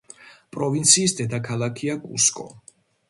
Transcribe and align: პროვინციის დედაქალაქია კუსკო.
პროვინციის 0.55 1.13
დედაქალაქია 1.19 1.99
კუსკო. 2.07 2.49